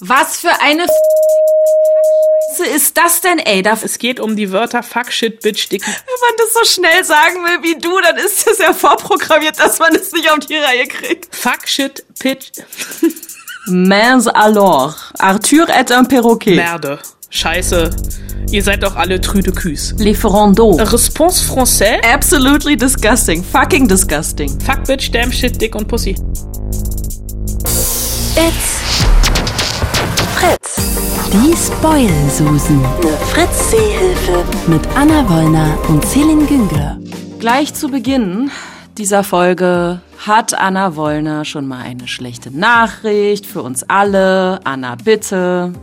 [0.00, 0.86] Was für eine
[2.74, 3.62] ist das denn, ey?
[3.62, 5.86] Darf es geht um die Wörter Fuck, Shit, Bitch, Dick.
[5.86, 9.78] Wenn man das so schnell sagen will wie du, dann ist das ja vorprogrammiert, dass
[9.78, 11.34] man es nicht auf die Reihe kriegt.
[11.34, 12.50] Fuck, Shit, Bitch.
[13.66, 16.56] Mais alors, Arthur est un perroquet.
[16.56, 16.98] Merde.
[17.30, 17.90] Scheiße.
[18.50, 19.94] Ihr seid doch alle trüde Küs.
[19.98, 20.80] Les Ferrandos.
[20.92, 22.00] Response français.
[22.12, 23.44] Absolutely disgusting.
[23.44, 24.58] Fucking disgusting.
[24.60, 26.16] Fuck, Bitch, Damn, Shit, Dick und Pussy.
[28.36, 28.79] It's
[30.40, 30.76] Fritz.
[31.34, 32.82] Die Spoil-Susen.
[32.82, 34.42] Eine Fritz-Seehilfe.
[34.68, 36.98] Mit Anna Wollner und Celine Güngler.
[37.38, 38.50] Gleich zu Beginn
[38.96, 44.60] dieser Folge hat Anna Wollner schon mal eine schlechte Nachricht für uns alle.
[44.64, 45.74] Anna, bitte.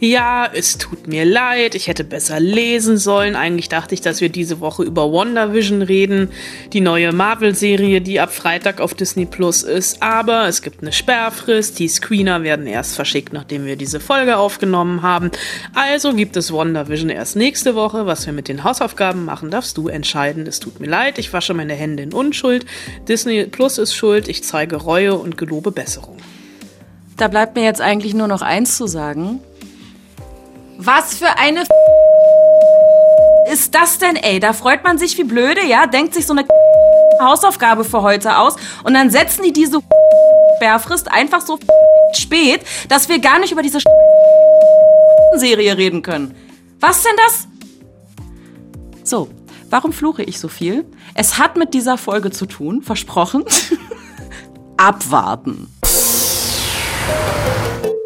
[0.00, 3.36] Ja, es tut mir leid, ich hätte besser lesen sollen.
[3.36, 6.30] Eigentlich dachte ich, dass wir diese Woche über WandaVision reden,
[6.72, 10.02] die neue Marvel-Serie, die ab Freitag auf Disney Plus ist.
[10.02, 15.02] Aber es gibt eine Sperrfrist, die Screener werden erst verschickt, nachdem wir diese Folge aufgenommen
[15.02, 15.30] haben.
[15.74, 18.06] Also gibt es WandaVision erst nächste Woche.
[18.06, 20.46] Was wir mit den Hausaufgaben machen, darfst du entscheiden.
[20.46, 22.66] Es tut mir leid, ich wasche meine Hände in Unschuld.
[23.08, 26.16] Disney Plus ist schuld, ich zeige Reue und gelobe Besserung.
[27.16, 29.40] Da bleibt mir jetzt eigentlich nur noch eins zu sagen.
[30.84, 31.62] Was für eine
[33.48, 34.40] ist das denn, ey?
[34.40, 35.86] Da freut man sich wie blöde, ja?
[35.86, 36.44] Denkt sich so eine
[37.20, 39.80] Hausaufgabe für heute aus und dann setzen die diese
[40.56, 41.60] Sperrfrist einfach so
[42.14, 43.78] spät, dass wir gar nicht über diese
[45.36, 46.34] Serie reden können.
[46.80, 47.46] Was denn das?
[49.04, 49.28] So,
[49.70, 50.84] warum fluche ich so viel?
[51.14, 53.44] Es hat mit dieser Folge zu tun, versprochen.
[54.76, 55.72] Abwarten.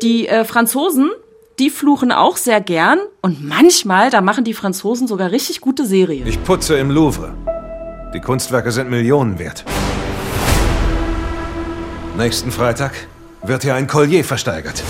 [0.02, 1.10] Die äh, Franzosen
[1.58, 6.26] die fluchen auch sehr gern und manchmal, da machen die Franzosen sogar richtig gute Serien.
[6.26, 7.34] Ich putze im Louvre.
[8.14, 9.64] Die Kunstwerke sind Millionen wert.
[12.16, 12.92] Nächsten Freitag
[13.42, 14.82] wird hier ein Collier versteigert.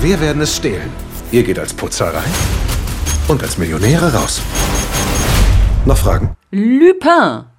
[0.00, 0.90] Wir werden es stehlen.
[1.30, 2.32] Ihr geht als Putzer rein
[3.28, 4.42] und als Millionäre raus.
[5.86, 6.36] Noch Fragen?
[6.50, 7.51] Lupin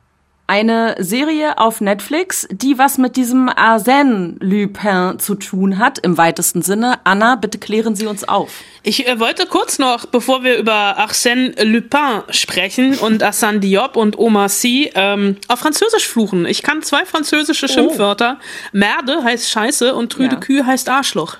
[0.45, 6.61] eine Serie auf Netflix, die was mit diesem Arsène Lupin zu tun hat, im weitesten
[6.61, 6.99] Sinne.
[7.05, 8.51] Anna, bitte klären Sie uns auf.
[8.83, 14.19] Ich äh, wollte kurz noch, bevor wir über Arsène Lupin sprechen und Arsène Diop und
[14.19, 16.45] Omar Sy, ähm, auf Französisch fluchen.
[16.45, 17.73] Ich kann zwei französische oh.
[17.73, 18.39] Schimpfwörter.
[18.73, 20.41] Merde heißt Scheiße und Trüde ja.
[20.41, 21.37] Kü heißt Arschloch.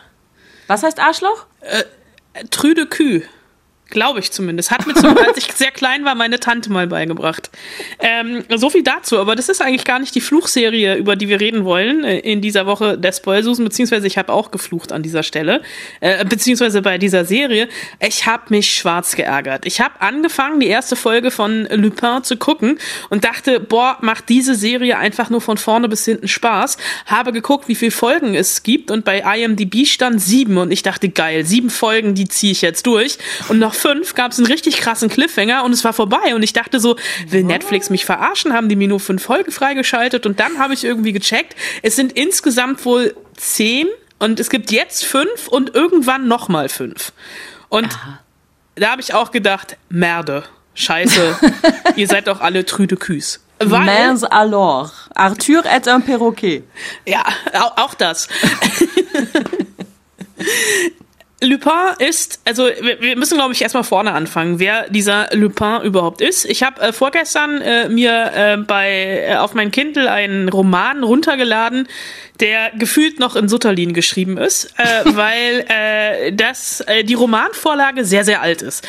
[0.67, 1.45] Was heißt Arschloch?
[1.59, 1.83] Äh,
[2.49, 3.21] Trüde Kü.
[3.93, 4.71] Glaube ich zumindest.
[4.71, 7.51] Hat mir, zum, als ich sehr klein war, meine Tante mal beigebracht.
[7.99, 9.19] Ähm, so viel dazu.
[9.19, 12.41] Aber das ist eigentlich gar nicht die Fluchserie, über die wir reden wollen äh, in
[12.41, 13.63] dieser Woche der Spoilsusen.
[13.63, 15.61] Beziehungsweise ich habe auch geflucht an dieser Stelle.
[15.99, 17.69] Äh, beziehungsweise bei dieser Serie.
[17.99, 19.67] Ich habe mich schwarz geärgert.
[19.67, 22.79] Ich habe angefangen, die erste Folge von Lupin zu gucken
[23.11, 26.77] und dachte, boah, macht diese Serie einfach nur von vorne bis hinten Spaß.
[27.05, 31.09] Habe geguckt, wie viele Folgen es gibt und bei IMDb stand sieben und ich dachte,
[31.09, 33.19] geil, sieben Folgen, die ziehe ich jetzt durch.
[33.49, 36.33] Und noch fünf gab es einen richtig krassen Cliffhanger und es war vorbei.
[36.35, 36.95] Und ich dachte so,
[37.27, 38.53] will Netflix mich verarschen?
[38.53, 40.25] Haben die mir nur fünf Folgen freigeschaltet?
[40.25, 43.87] Und dann habe ich irgendwie gecheckt, es sind insgesamt wohl zehn
[44.19, 47.11] und es gibt jetzt fünf und irgendwann nochmal fünf.
[47.67, 48.19] Und Aha.
[48.75, 50.43] da habe ich auch gedacht, Merde,
[50.75, 51.37] scheiße,
[51.97, 53.41] ihr seid doch alle trüde Küs.
[53.59, 56.63] Weil, Mais alors, Arthur est un perroquet.
[57.05, 57.23] Ja,
[57.53, 58.29] auch, auch das.
[61.43, 62.67] Lupin ist, also
[62.99, 66.45] wir müssen, glaube ich, erstmal vorne anfangen, wer dieser Lupin überhaupt ist.
[66.45, 71.87] Ich habe äh, vorgestern äh, mir äh, bei äh, auf mein Kindle einen Roman runtergeladen,
[72.39, 74.83] der gefühlt noch in Sutterlin geschrieben ist, äh,
[75.15, 78.87] weil äh, das die Romanvorlage sehr, sehr alt ist.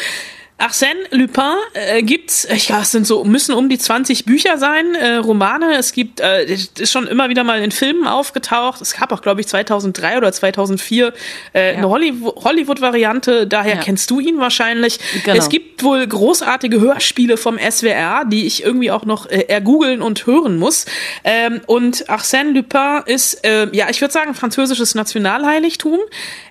[0.64, 5.16] Arsène Lupin äh, gibt's, ja, es sind so, müssen um die 20 Bücher sein, äh,
[5.16, 5.76] Romane.
[5.76, 8.80] Es gibt, äh, ist schon immer wieder mal in Filmen aufgetaucht.
[8.80, 11.12] Es gab auch, glaube ich, 2003 oder 2004
[11.52, 11.76] äh, ja.
[11.76, 13.46] eine Hollywood-Variante.
[13.46, 13.80] Daher ja.
[13.82, 14.98] kennst du ihn wahrscheinlich.
[15.24, 15.36] Genau.
[15.36, 20.24] Es gibt wohl großartige Hörspiele vom SWR, die ich irgendwie auch noch äh, ergoogeln und
[20.26, 20.86] hören muss.
[21.24, 25.98] Ähm, und Arsène Lupin ist, äh, ja, ich würde sagen, französisches Nationalheiligtum.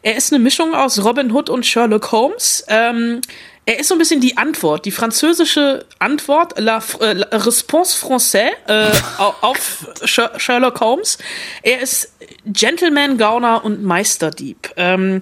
[0.04, 2.64] Er ist eine Mischung aus Robin Hood und Sherlock Holmes.
[2.68, 3.22] Ähm,
[3.66, 8.52] er ist so ein bisschen die Antwort, die französische Antwort, la, äh, la réponse française
[8.68, 11.18] äh, auf Sherlock Holmes.
[11.62, 12.14] Er ist
[12.46, 14.70] Gentleman, Gauner und Meisterdieb.
[14.76, 15.22] Ähm,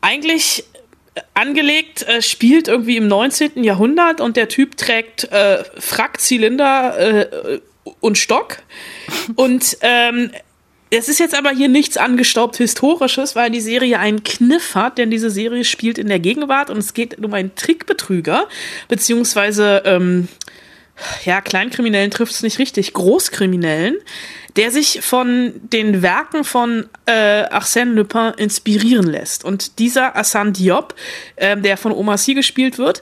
[0.00, 0.64] eigentlich
[1.34, 3.64] angelegt, äh, spielt irgendwie im 19.
[3.64, 7.60] Jahrhundert und der Typ trägt äh, Frack, Zylinder äh,
[8.00, 8.58] und Stock.
[9.34, 10.30] Und ähm,
[10.98, 15.10] es ist jetzt aber hier nichts angestaubt Historisches, weil die Serie einen Kniff hat, denn
[15.10, 18.46] diese Serie spielt in der Gegenwart und es geht um einen Trickbetrüger,
[18.88, 20.28] beziehungsweise, ähm,
[21.24, 23.96] ja, Kleinkriminellen trifft es nicht richtig, Großkriminellen,
[24.56, 29.46] der sich von den Werken von äh, Arsène Lupin inspirieren lässt.
[29.46, 30.94] Und dieser Hassan Diop,
[31.36, 33.00] äh, der von Omar Sy gespielt wird,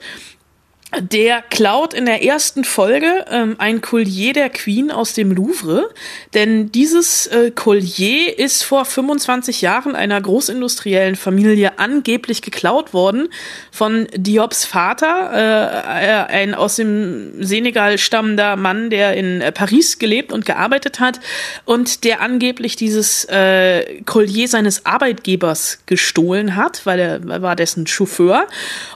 [0.99, 5.89] der klaut in der ersten Folge ähm, ein Collier der Queen aus dem Louvre,
[6.35, 13.29] denn dieses äh, Collier ist vor 25 Jahren einer großindustriellen Familie angeblich geklaut worden
[13.71, 20.33] von Diops Vater, äh, ein aus dem Senegal stammender Mann, der in äh, Paris gelebt
[20.33, 21.21] und gearbeitet hat
[21.67, 28.49] und der angeblich dieses äh, Collier seines Arbeitgebers gestohlen hat, weil er war dessen Chauffeur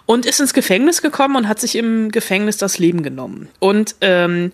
[0.07, 3.49] und ist ins Gefängnis gekommen und hat sich im Gefängnis das Leben genommen.
[3.59, 4.53] Und ähm,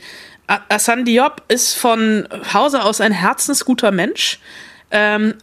[0.48, 4.40] Hassan Diop ist von Hause aus ein herzensguter Mensch.
[4.90, 5.34] Ähm,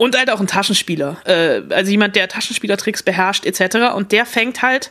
[0.00, 1.18] und halt auch ein Taschenspieler.
[1.26, 3.94] Äh, also jemand, der Taschenspielertricks beherrscht, etc.
[3.94, 4.90] Und der fängt halt,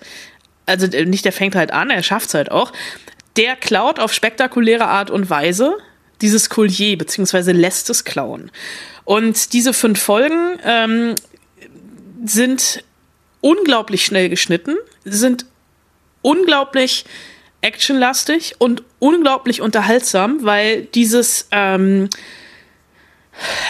[0.67, 2.71] also äh, nicht der fängt halt an, er schafft es halt auch.
[3.35, 5.77] Der klaut auf spektakuläre Art und Weise
[6.21, 8.51] dieses Collier, beziehungsweise lässt es klauen.
[9.03, 11.15] Und diese fünf Folgen ähm,
[12.23, 12.83] sind
[13.41, 14.75] unglaublich schnell geschnitten,
[15.05, 15.47] sind
[16.21, 17.05] unglaublich
[17.61, 22.09] actionlastig und unglaublich unterhaltsam, weil dieses ähm,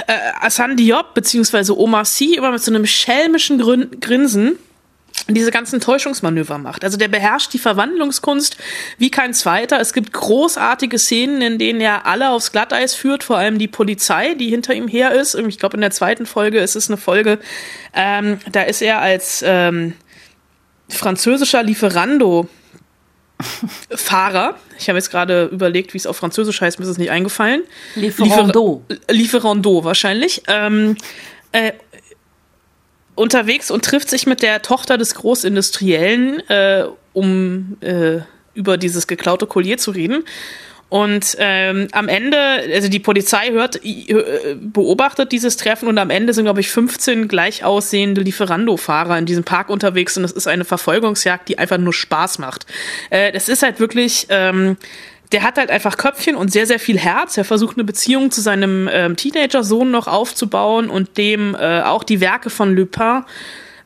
[0.07, 1.71] äh, Asan Diop bzw.
[1.71, 4.57] Omar Sy immer mit so einem schelmischen Grin Grinsen
[5.27, 6.83] diese ganzen Täuschungsmanöver macht.
[6.83, 8.57] Also der beherrscht die Verwandlungskunst
[8.97, 9.79] wie kein zweiter.
[9.79, 14.33] Es gibt großartige Szenen, in denen er alle aufs Glatteis führt, vor allem die Polizei,
[14.33, 15.35] die hinter ihm her ist.
[15.35, 17.39] Ich glaube, in der zweiten Folge ist es eine Folge,
[17.93, 19.93] ähm, da ist er als ähm,
[20.89, 22.47] französischer Lieferando
[23.91, 24.55] Fahrer.
[24.77, 27.63] Ich habe jetzt gerade überlegt, wie es auf Französisch heißt, mir ist es nicht eingefallen.
[27.95, 28.83] Lieferando.
[28.89, 30.43] Liefer Lieferando wahrscheinlich.
[30.47, 30.97] Ähm,
[31.53, 31.71] äh,
[33.15, 38.19] unterwegs und trifft sich mit der Tochter des Großindustriellen, äh, um äh,
[38.53, 40.23] über dieses geklaute Collier zu reden.
[40.89, 42.37] Und ähm, am Ende,
[42.73, 47.27] also die Polizei hört, äh, beobachtet dieses Treffen und am Ende sind, glaube ich, 15
[47.27, 51.93] gleich aussehende Lieferando-Fahrer in diesem Park unterwegs und es ist eine Verfolgungsjagd, die einfach nur
[51.93, 52.65] Spaß macht.
[53.11, 54.25] Äh, das ist halt wirklich.
[54.29, 54.77] Ähm,
[55.31, 57.37] der hat halt einfach Köpfchen und sehr, sehr viel Herz.
[57.37, 62.19] Er versucht eine Beziehung zu seinem ähm, Teenager-Sohn noch aufzubauen und dem äh, auch die
[62.19, 63.21] Werke von Lupin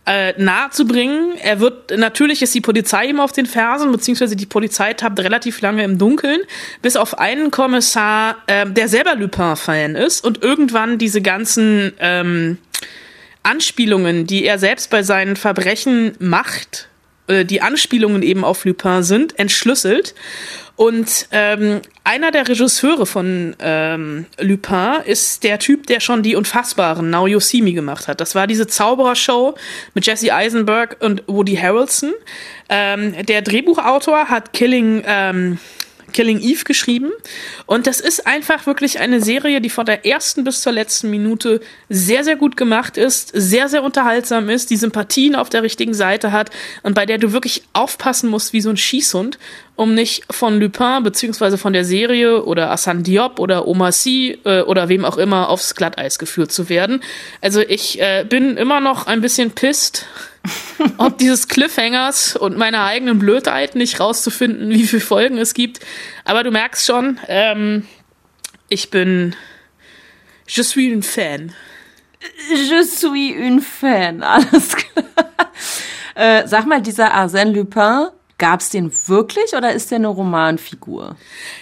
[0.06, 1.34] äh, nahezubringen.
[1.42, 5.62] Er wird, natürlich ist die Polizei ihm auf den Fersen, beziehungsweise die Polizei tappt relativ
[5.62, 6.42] lange im Dunkeln,
[6.82, 12.58] bis auf einen Kommissar, äh, der selber Lupin-Fan ist und irgendwann diese ganzen ähm,
[13.44, 16.90] Anspielungen, die er selbst bei seinen Verbrechen macht,
[17.28, 20.14] äh, die Anspielungen eben auf Lupin sind, entschlüsselt
[20.76, 27.12] und ähm, einer der Regisseure von ähm, Lupin ist der Typ, der schon die unfassbaren
[27.12, 28.20] Now You See Me gemacht hat.
[28.20, 29.56] Das war diese Zauberershow
[29.94, 32.14] mit Jesse Eisenberg und Woody Harrelson.
[32.70, 35.60] Ähm, der Drehbuchautor hat Killing ähm,
[36.14, 37.12] Killing Eve geschrieben.
[37.66, 41.60] Und das ist einfach wirklich eine Serie, die von der ersten bis zur letzten Minute
[41.90, 46.32] sehr, sehr gut gemacht ist, sehr, sehr unterhaltsam ist, die Sympathien auf der richtigen Seite
[46.32, 46.50] hat
[46.84, 49.38] und bei der du wirklich aufpassen musst wie so ein Schießhund,
[49.76, 54.62] um nicht von Lupin beziehungsweise von der Serie oder Hassan Diop oder Omar Sy äh,
[54.62, 57.02] oder wem auch immer aufs Glatteis geführt zu werden.
[57.42, 60.06] Also ich äh, bin immer noch ein bisschen pisst
[60.98, 65.80] ob dieses Cliffhangers und meiner eigenen Blödheit nicht rauszufinden, wie viele Folgen es gibt.
[66.26, 67.88] Aber du merkst schon, ähm,
[68.70, 69.36] ich bin.
[70.48, 71.54] Je suis un Fan.
[72.50, 75.06] Je suis un Fan, alles klar.
[76.16, 78.10] Äh, sag mal, dieser Arsène Lupin,
[78.40, 81.16] Gab es den wirklich oder ist der eine Romanfigur?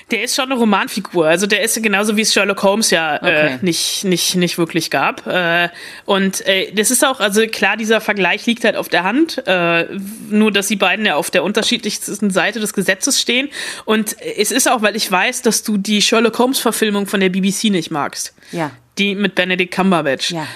[0.09, 1.27] Der ist schon eine Romanfigur.
[1.27, 3.47] Also der ist genauso wie es Sherlock Holmes ja äh, okay.
[3.47, 5.27] äh, nicht, nicht, nicht wirklich gab.
[5.27, 5.69] Äh,
[6.05, 9.45] und äh, das ist auch, also klar, dieser Vergleich liegt halt auf der Hand.
[9.47, 9.87] Äh,
[10.29, 13.49] nur, dass die beiden ja auf der unterschiedlichsten Seite des Gesetzes stehen.
[13.83, 17.65] Und es ist auch, weil ich weiß, dass du die Sherlock Holmes-Verfilmung von der BBC
[17.65, 18.33] nicht magst.
[18.53, 18.71] Ja.
[18.97, 20.31] Die mit Benedict Cumberbatch.
[20.31, 20.47] Ja.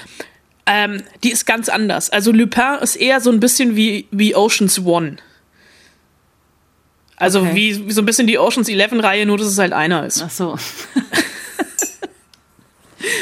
[0.65, 2.09] Ähm, die ist ganz anders.
[2.09, 5.17] Also Lupin ist eher so ein bisschen wie, wie Oceans One.
[7.17, 7.51] Also okay.
[7.53, 10.23] wie, wie so ein bisschen die Oceans 11 Reihe, nur dass es halt einer ist.
[10.25, 10.57] Ach so.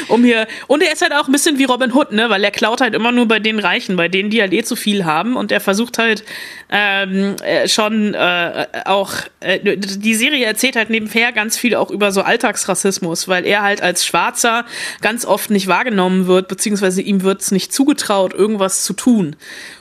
[0.08, 2.50] um hier und er ist halt auch ein bisschen wie Robin Hood, ne, weil er
[2.50, 5.36] klaut halt immer nur bei den Reichen, bei denen die halt eh zu viel haben
[5.36, 6.24] und er versucht halt
[6.70, 12.12] ähm, äh, schon äh, auch äh, die Serie erzählt halt nebenher ganz viel auch über
[12.12, 14.64] so Alltagsrassismus, weil er halt als Schwarzer
[15.00, 19.36] ganz oft nicht wahrgenommen wird, beziehungsweise ihm wird es nicht zugetraut, irgendwas zu tun.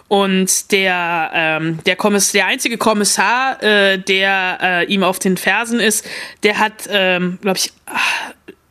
[0.08, 5.80] Und der, ähm, der, Kommissar, der einzige Kommissar, äh, der äh, ihm auf den Fersen
[5.80, 6.06] ist,
[6.44, 7.74] der hat, ähm, glaube ich,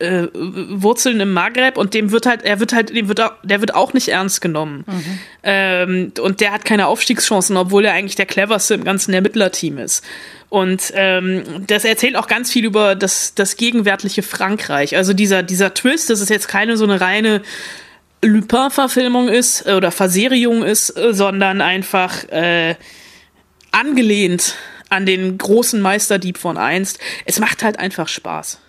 [0.02, 3.60] äh, Wurzeln im Maghreb und dem wird halt, er wird halt, dem wird auch, der
[3.60, 4.84] wird auch nicht ernst genommen.
[4.86, 5.18] Mhm.
[5.44, 10.04] Ähm, und der hat keine Aufstiegschancen, obwohl er eigentlich der cleverste im ganzen Ermittlerteam ist.
[10.48, 14.96] Und ähm, das erzählt auch ganz viel über das, das gegenwärtige Frankreich.
[14.96, 17.42] Also dieser, dieser Twist, das ist jetzt keine so eine reine
[18.22, 22.76] Lupin-Verfilmung ist äh, oder Verserierung ist, äh, sondern einfach äh,
[23.72, 24.54] angelehnt
[24.88, 26.98] an den großen Meisterdieb von einst.
[27.24, 28.60] Es macht halt einfach Spaß.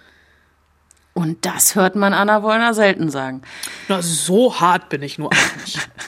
[1.13, 3.43] Und das hört man Anna Wollner selten sagen.
[3.88, 5.29] Na, so hart bin ich nur
[5.62, 5.79] nicht.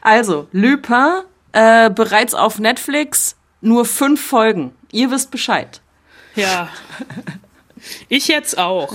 [0.00, 4.72] Also, Lupin, äh, bereits auf Netflix, nur fünf Folgen.
[4.92, 5.80] Ihr wisst Bescheid.
[6.36, 6.68] Ja.
[8.08, 8.92] Ich jetzt auch.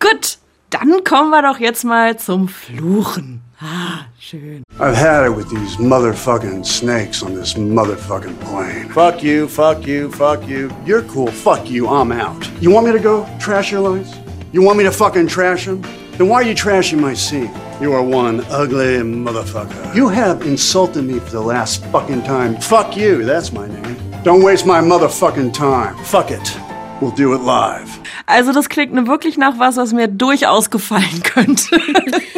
[0.00, 0.38] Gut,
[0.80, 3.42] dann kommen wir doch jetzt mal zum Fluchen.
[3.60, 4.62] Ah, schön.
[4.78, 8.88] I've had it with these motherfucking snakes on this motherfucking plane.
[8.90, 10.70] Fuck you, fuck you, fuck you.
[10.86, 11.26] You're cool.
[11.26, 11.88] Fuck you.
[11.88, 12.48] I'm out.
[12.60, 14.14] You want me to go trash your lines?
[14.52, 15.82] You want me to fucking trash them?
[16.18, 17.50] Then why are you trashing my scene?
[17.80, 19.94] You are one ugly motherfucker.
[19.94, 22.60] You have insulted me for the last fucking time.
[22.60, 23.24] Fuck you.
[23.24, 23.96] That's my name.
[24.22, 25.96] Don't waste my motherfucking time.
[26.04, 26.67] Fuck it.
[27.00, 28.00] We'll do it live.
[28.26, 31.80] Also das klingt nur wirklich nach was, was mir durchaus gefallen könnte.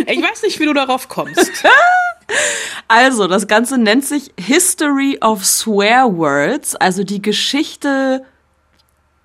[0.06, 1.50] Ich weiß nicht, wie du darauf kommst.
[2.86, 8.24] Also, das Ganze nennt sich History of Swear Words, also die Geschichte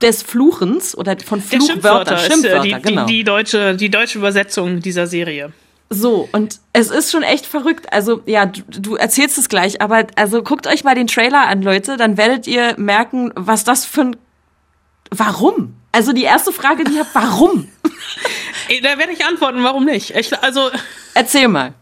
[0.01, 2.18] des Fluchens oder von Fluchwörtern.
[2.18, 3.06] Schimpfwörter, ist äh, die, genau.
[3.06, 5.51] die, die, deutsche, die deutsche Übersetzung dieser Serie.
[5.89, 7.92] So, und es ist schon echt verrückt.
[7.94, 11.62] Also, ja, du, du erzählst es gleich, aber also guckt euch mal den Trailer an,
[11.62, 14.15] Leute, dann werdet ihr merken, was das für ein.
[15.12, 15.76] Warum?
[15.92, 17.70] Also die erste Frage, die ich habe, warum?
[18.82, 20.16] Da werde ich antworten, warum nicht?
[20.16, 20.72] Ich, also,
[21.14, 21.74] Erzähl mal.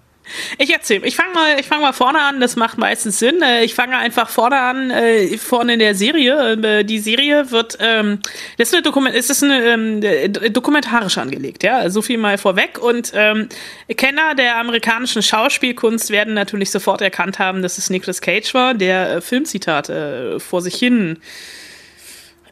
[0.57, 1.05] ich erzähle.
[1.07, 3.41] Ich fange mal, ich fang mal vorne an, das macht meistens Sinn.
[3.41, 6.53] Äh, Ich fange einfach vorne an, äh, vorne in der Serie.
[6.61, 8.19] Äh, Die Serie wird, ähm,
[8.57, 12.37] das ist eine Dokument, es ist eine, ähm, äh, dokumentarisch angelegt, ja, so viel mal
[12.37, 12.79] vorweg.
[12.81, 13.47] Und ähm,
[13.95, 19.15] Kenner der amerikanischen Schauspielkunst werden natürlich sofort erkannt haben, dass es Nicolas Cage war, der
[19.17, 21.19] äh, Filmzitate äh, vor sich hin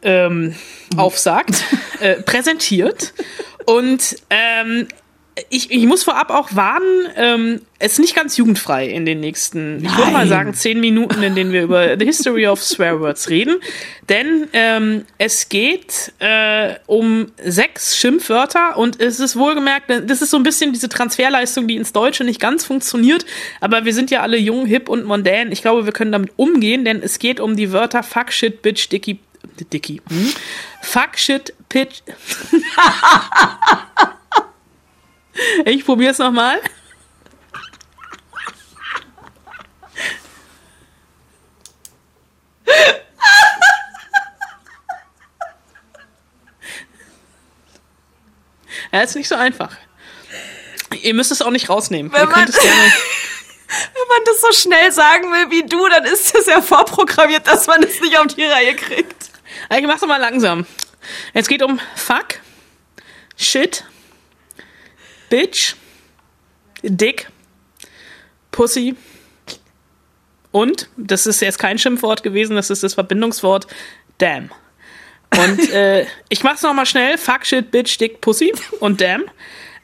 [0.02, 0.54] ähm,
[0.96, 1.64] aufsagt,
[2.00, 3.12] äh, präsentiert.
[3.64, 4.88] Und ähm,
[5.48, 9.82] ich, ich muss vorab auch warnen, ähm, es ist nicht ganz jugendfrei in den nächsten,
[9.82, 10.28] ich würde mal Nein.
[10.28, 13.56] sagen, zehn Minuten, in denen wir über The History of Swear Words reden.
[14.08, 20.36] Denn ähm, es geht äh, um sechs Schimpfwörter und es ist wohlgemerkt, das ist so
[20.36, 23.24] ein bisschen diese Transferleistung, die ins Deutsche nicht ganz funktioniert,
[23.60, 25.50] aber wir sind ja alle jung, hip und mondän.
[25.50, 28.90] Ich glaube, wir können damit umgehen, denn es geht um die Wörter Fuck, Shit, Bitch,
[28.90, 29.18] Dicky,
[29.72, 30.00] Dicky.
[30.08, 30.32] Hm?
[30.82, 32.02] Fuck, Shit, Pitch.
[35.64, 36.60] Ich probier's nochmal.
[48.92, 49.74] Ja, ist nicht so einfach.
[51.00, 52.12] Ihr müsst es auch nicht rausnehmen.
[52.12, 52.48] Wenn man-.
[53.94, 57.66] Wenn man das so schnell sagen will wie du, dann ist es ja vorprogrammiert, dass
[57.66, 59.21] man es nicht auf die Reihe kriegt.
[59.78, 60.66] Ich mach's mal langsam.
[61.32, 62.40] Es geht um Fuck,
[63.36, 63.84] Shit,
[65.30, 65.74] Bitch,
[66.82, 67.28] Dick,
[68.50, 68.96] Pussy
[70.50, 73.66] und, das ist jetzt kein Schimpfwort gewesen, das ist das Verbindungswort
[74.18, 74.50] Damn.
[75.36, 77.16] Und äh, ich mach's nochmal schnell.
[77.16, 79.24] Fuck, Shit, Bitch, Dick, Pussy und Damn.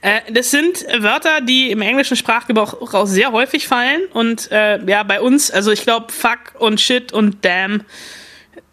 [0.02, 4.02] Äh, das sind Wörter, die im englischen Sprachgebrauch auch sehr häufig fallen.
[4.12, 7.84] Und äh, ja, bei uns, also ich glaube, Fuck und Shit und Damn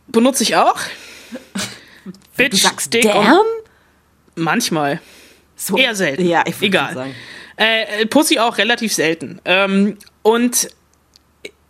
[0.08, 0.78] benutze ich auch.
[2.38, 3.42] Bitch, sagst Dick damn?
[4.36, 5.02] manchmal.
[5.56, 6.28] So, Eher selten.
[6.28, 6.94] Ja, ich Egal.
[6.94, 7.16] sagen.
[7.58, 9.40] Äh, äh, Pussy auch relativ selten.
[9.46, 10.70] Ähm, und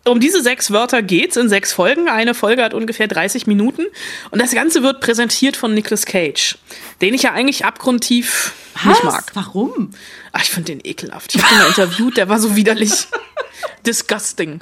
[0.06, 2.10] um diese sechs Wörter geht's in sechs Folgen.
[2.10, 3.86] Eine Folge hat ungefähr 30 Minuten.
[4.32, 6.58] Und das Ganze wird präsentiert von Nicolas Cage,
[7.02, 8.54] den ich ja eigentlich abgrundtief
[8.86, 9.32] nicht mag.
[9.34, 9.92] Warum?
[10.32, 11.34] Ach, ich finde den ekelhaft.
[11.34, 13.08] Ich habe ihn mal interviewt, der war so widerlich.
[13.86, 14.62] Disgusting.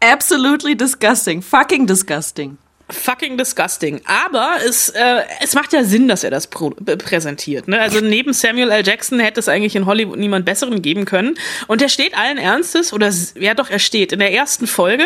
[0.00, 1.42] Absolutely disgusting.
[1.42, 2.58] Fucking disgusting.
[2.90, 4.00] Fucking disgusting.
[4.06, 7.68] Aber es, äh, es macht ja Sinn, dass er das äh, präsentiert.
[7.68, 7.78] Ne?
[7.80, 8.86] Also neben Samuel L.
[8.86, 11.34] Jackson hätte es eigentlich in Hollywood niemand Besseren geben können.
[11.66, 15.04] Und er steht allen Ernstes, oder ja doch, er steht in der ersten Folge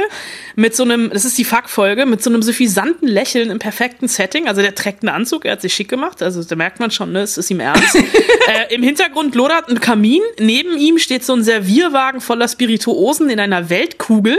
[0.54, 4.46] mit so einem, das ist die Fuck-Folge, mit so einem suffisanten Lächeln im perfekten Setting.
[4.46, 6.22] Also der trägt einen Anzug, er hat sich schick gemacht.
[6.22, 7.94] Also da merkt man schon, ne, es ist ihm ernst.
[7.96, 10.22] äh, Im Hintergrund lodert ein Kamin.
[10.38, 14.38] Neben ihm steht so ein Servierwagen voller Spirituosen in einer Weltkugel.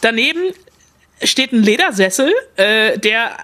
[0.00, 0.52] Daneben
[1.22, 3.36] steht ein Ledersessel, äh, der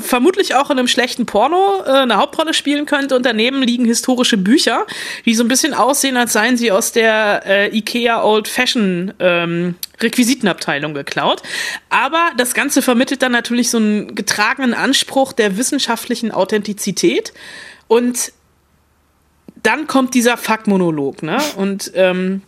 [0.00, 4.36] vermutlich auch in einem schlechten Porno äh, eine Hauptrolle spielen könnte und daneben liegen historische
[4.36, 4.86] Bücher,
[5.24, 9.76] die so ein bisschen aussehen, als seien sie aus der äh, Ikea Old Fashion ähm,
[10.00, 11.42] Requisitenabteilung geklaut.
[11.90, 17.32] Aber das Ganze vermittelt dann natürlich so einen getragenen Anspruch der wissenschaftlichen Authentizität
[17.86, 18.32] und
[19.62, 21.38] dann kommt dieser Fuck-Monolog, ne?
[21.56, 22.42] Und ähm,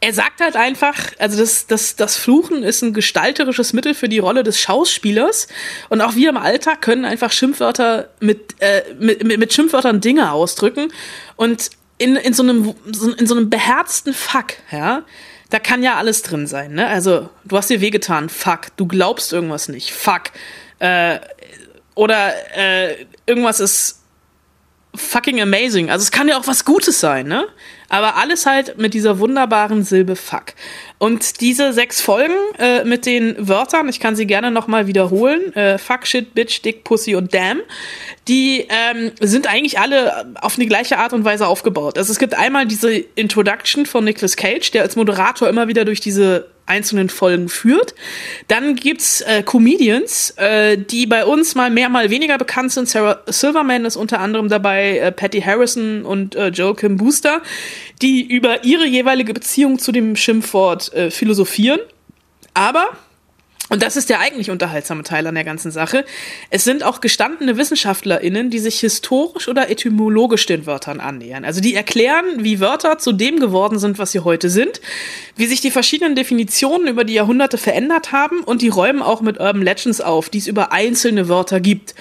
[0.00, 4.18] er sagt halt einfach, also das, das, das Fluchen ist ein gestalterisches Mittel für die
[4.18, 5.48] Rolle des Schauspielers.
[5.88, 10.92] Und auch wir im Alltag können einfach Schimpfwörter mit, äh, mit, mit, Schimpfwörtern Dinge ausdrücken.
[11.36, 12.74] Und in, in, so einem,
[13.16, 15.02] in so einem beherzten Fuck, ja,
[15.48, 16.88] da kann ja alles drin sein, ne?
[16.88, 20.24] Also, du hast dir wehgetan, fuck, du glaubst irgendwas nicht, fuck.
[20.78, 21.20] Äh,
[21.94, 24.02] oder äh, irgendwas ist
[24.94, 25.90] fucking amazing.
[25.90, 27.46] Also es kann ja auch was Gutes sein, ne?
[27.88, 30.54] Aber alles halt mit dieser wunderbaren Silbe fuck.
[30.98, 35.78] Und diese sechs Folgen äh, mit den Wörtern, ich kann sie gerne nochmal wiederholen, äh,
[35.78, 37.60] fuck, shit, bitch, dick, pussy und damn,
[38.28, 41.98] die ähm, sind eigentlich alle auf eine gleiche Art und Weise aufgebaut.
[41.98, 46.00] Also es gibt einmal diese Introduction von Nicolas Cage, der als Moderator immer wieder durch
[46.00, 47.94] diese einzelnen Folgen führt.
[48.48, 52.88] Dann gibt's äh, Comedians, äh, die bei uns mal mehr, mal weniger bekannt sind.
[52.88, 57.40] Sarah Silverman ist unter anderem dabei, äh, Patty Harrison und äh, Joachim Booster,
[58.02, 61.80] die über ihre jeweilige Beziehung zu dem Schimpfwort äh, philosophieren.
[62.54, 62.88] Aber
[63.68, 66.04] und das ist der eigentlich unterhaltsame Teil an der ganzen Sache.
[66.50, 71.44] Es sind auch gestandene WissenschaftlerInnen, die sich historisch oder etymologisch den Wörtern annähern.
[71.44, 74.80] Also die erklären, wie Wörter zu dem geworden sind, was sie heute sind,
[75.34, 79.40] wie sich die verschiedenen Definitionen über die Jahrhunderte verändert haben und die räumen auch mit
[79.40, 81.94] Urban Legends auf, die es über einzelne Wörter gibt.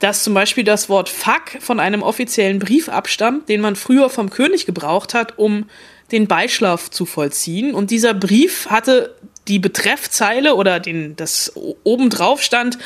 [0.00, 4.30] Dass zum Beispiel das Wort Fuck von einem offiziellen Brief abstammt, den man früher vom
[4.30, 5.66] König gebraucht hat, um
[6.10, 7.72] den Beischlaf zu vollziehen.
[7.72, 9.14] Und dieser Brief hatte
[9.48, 11.52] die Betreffzeile oder den, das
[11.84, 12.78] obendrauf stand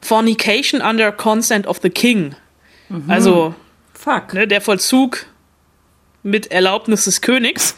[0.00, 2.34] Fornication under consent of the king.
[2.88, 3.04] Mhm.
[3.10, 3.54] Also
[3.94, 4.34] Fuck.
[4.34, 5.26] Ne, der Vollzug
[6.22, 7.76] mit Erlaubnis des Königs.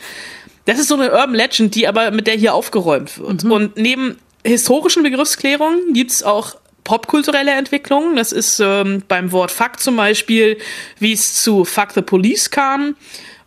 [0.65, 3.45] Das ist so eine Urban Legend, die aber mit der hier aufgeräumt wird.
[3.45, 3.53] Mhm.
[3.53, 8.17] Und neben historischen Begriffsklärungen gibt's auch popkulturelle Entwicklungen.
[8.17, 10.59] Das ist ähm, beim Wort Fuck zum Beispiel,
[10.99, 12.97] wie es zu Fuck the Police kam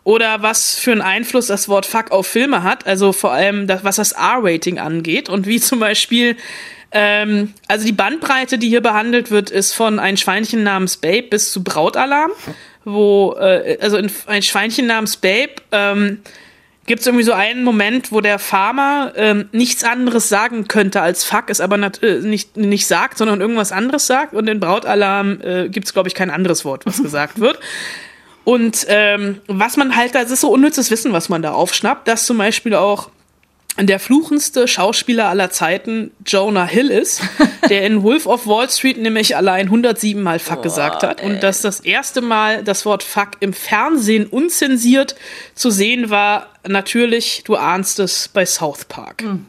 [0.07, 3.83] oder was für einen Einfluss das Wort Fuck auf Filme hat, also vor allem das,
[3.83, 6.37] was das R-Rating angeht und wie zum Beispiel
[6.93, 11.51] ähm, also die Bandbreite, die hier behandelt wird, ist von ein Schweinchen namens Babe bis
[11.51, 12.31] zu Brautalarm,
[12.85, 16.19] wo äh, also in ein Schweinchen namens Babe ähm,
[16.85, 21.25] gibt es irgendwie so einen Moment, wo der Farmer ähm, nichts anderes sagen könnte als
[21.25, 24.33] Fuck, es aber äh, nicht, nicht sagt, sondern irgendwas anderes sagt.
[24.33, 27.59] Und in Brautalarm äh, gibt es, glaube ich, kein anderes Wort, was gesagt wird.
[28.47, 32.25] Und ähm, was man halt, das ist so unnützes Wissen, was man da aufschnappt, dass
[32.25, 33.09] zum Beispiel auch
[33.77, 37.21] der fluchendste Schauspieler aller Zeiten Jonah Hill ist,
[37.69, 41.43] der in Wolf of Wall Street nämlich allein 107 Mal Fuck oh, gesagt hat und
[41.43, 45.15] dass das erste Mal das Wort Fuck im Fernsehen unzensiert
[45.53, 49.23] zu sehen war, natürlich, du ahnst es, bei South Park.
[49.23, 49.45] Mhm.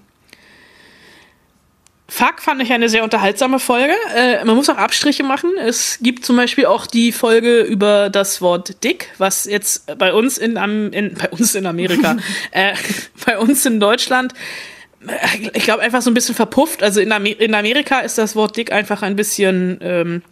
[2.10, 3.92] Fuck fand ich eine sehr unterhaltsame Folge.
[4.16, 5.50] Äh, man muss auch Abstriche machen.
[5.58, 10.38] Es gibt zum Beispiel auch die Folge über das Wort Dick, was jetzt bei uns
[10.38, 12.16] in, in bei uns in Amerika,
[12.50, 12.72] äh,
[13.26, 14.32] bei uns in Deutschland,
[15.06, 16.82] äh, ich glaube einfach so ein bisschen verpufft.
[16.82, 20.22] Also in, Amer in Amerika ist das Wort Dick einfach ein bisschen ähm,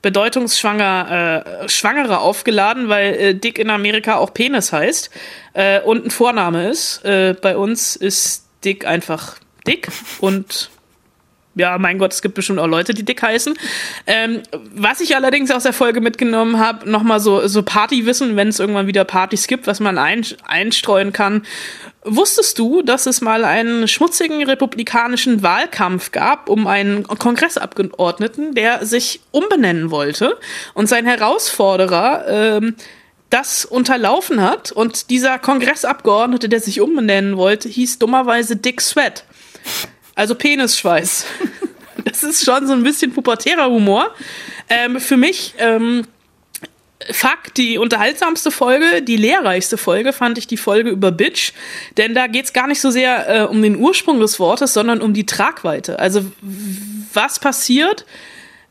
[0.00, 5.10] bedeutungsschwanger, äh, schwangerer aufgeladen, weil äh, Dick in Amerika auch Penis heißt
[5.52, 7.04] äh, und ein Vorname ist.
[7.04, 9.88] Äh, bei uns ist Dick einfach Dick
[10.20, 10.70] und
[11.56, 13.54] ja, mein Gott, es gibt bestimmt auch Leute, die dick heißen.
[14.06, 14.42] Ähm,
[14.74, 18.86] was ich allerdings aus der Folge mitgenommen habe, nochmal so, so Partywissen, wenn es irgendwann
[18.86, 21.46] wieder Partys gibt, was man ein, einstreuen kann.
[22.04, 29.20] Wusstest du, dass es mal einen schmutzigen republikanischen Wahlkampf gab um einen Kongressabgeordneten, der sich
[29.30, 30.38] umbenennen wollte
[30.74, 32.76] und sein Herausforderer ähm,
[33.30, 39.24] das unterlaufen hat und dieser Kongressabgeordnete, der sich umbenennen wollte, hieß dummerweise Dick Sweat.
[40.16, 41.26] Also Penisschweiß.
[42.04, 44.12] das ist schon so ein bisschen pubertärer Humor.
[44.68, 46.04] Ähm, für mich, ähm,
[47.10, 51.52] Fuck, die unterhaltsamste Folge, die lehrreichste Folge fand ich die Folge über Bitch,
[51.98, 55.12] denn da geht's gar nicht so sehr äh, um den Ursprung des Wortes, sondern um
[55.12, 55.98] die Tragweite.
[55.98, 56.24] Also
[57.12, 58.06] was passiert,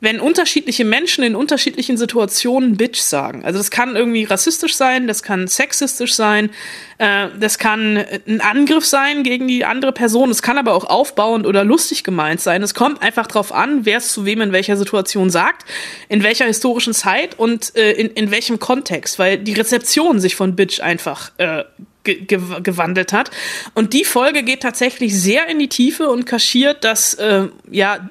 [0.06, 3.44] wenn unterschiedliche Menschen in unterschiedlichen Situationen Bitch sagen.
[3.44, 6.52] Also das kann irgendwie rassistisch sein, das kann sexistisch sein,
[7.00, 11.46] äh, das kann ein Angriff sein gegen die andere Person, es kann aber auch aufbauend
[11.46, 12.64] oder lustig gemeint sein.
[12.64, 15.66] Es kommt einfach drauf an, wer es zu wem in welcher Situation sagt,
[16.08, 20.56] in welcher historischen Zeit und äh, in, in welchem Kontext, weil die Rezeption sich von
[20.56, 21.64] Bitch einfach äh,
[22.04, 23.32] gewandelt hat.
[23.74, 28.10] Und die Folge geht tatsächlich sehr in die Tiefe und kaschiert, dass äh, ja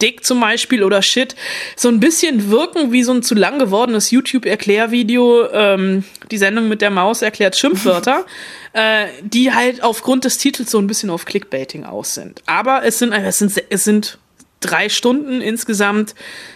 [0.00, 1.34] Dick zum Beispiel oder Shit
[1.76, 5.50] so ein bisschen wirken wie so ein zu lang gewordenes YouTube-Erklärvideo.
[5.52, 8.24] Ähm, die Sendung mit der Maus erklärt Schimpfwörter,
[8.72, 12.42] äh, die halt aufgrund des Titels so ein bisschen auf Clickbaiting aus sind.
[12.46, 14.18] Aber es sind, es sind, es sind
[14.60, 16.14] drei Stunden insgesamt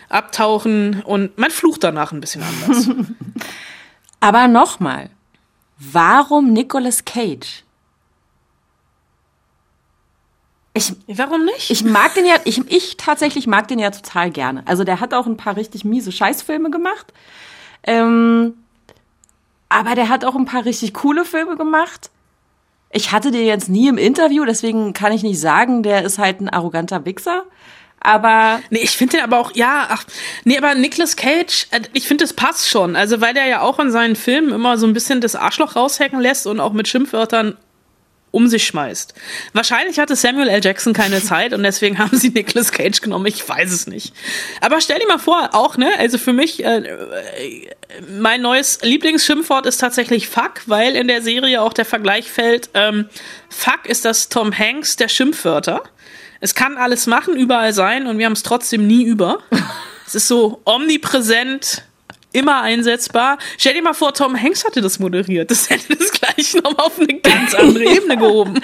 [0.08, 2.88] abtauchen und man flucht danach ein bisschen anders.
[4.20, 5.10] Aber nochmal,
[5.78, 7.63] warum Nicolas Cage?
[10.76, 11.70] Ich, Warum nicht?
[11.70, 14.62] ich mag den ja, ich, ich tatsächlich mag den ja total gerne.
[14.66, 17.12] Also der hat auch ein paar richtig miese Scheißfilme gemacht.
[17.84, 18.54] Ähm,
[19.68, 22.10] aber der hat auch ein paar richtig coole Filme gemacht.
[22.90, 26.40] Ich hatte den jetzt nie im Interview, deswegen kann ich nicht sagen, der ist halt
[26.40, 27.44] ein arroganter Wichser.
[28.00, 30.04] Aber Nee, ich finde den aber auch, ja, ach,
[30.44, 32.96] nee, aber Nicolas Cage, äh, ich finde, das passt schon.
[32.96, 36.20] Also, weil der ja auch in seinen Filmen immer so ein bisschen das Arschloch raushacken
[36.20, 37.56] lässt und auch mit Schimpfwörtern
[38.34, 39.14] um sich schmeißt.
[39.52, 40.60] Wahrscheinlich hatte Samuel L.
[40.62, 43.26] Jackson keine Zeit und deswegen haben sie Nicolas Cage genommen.
[43.26, 44.12] Ich weiß es nicht.
[44.60, 47.68] Aber stell dir mal vor, auch, ne, also für mich, äh, äh,
[48.10, 53.08] mein neues Lieblingsschimpfwort ist tatsächlich Fuck, weil in der Serie auch der Vergleich fällt, ähm,
[53.48, 55.82] Fuck ist das Tom Hanks der Schimpfwörter.
[56.40, 59.38] Es kann alles machen, überall sein und wir haben es trotzdem nie über.
[60.06, 61.84] es ist so omnipräsent,
[62.34, 63.38] immer einsetzbar.
[63.56, 65.50] Stell dir mal vor, Tom Hanks hatte das moderiert.
[65.50, 68.60] Das hätte das gleich nochmal auf eine ganz andere Ebene gehoben.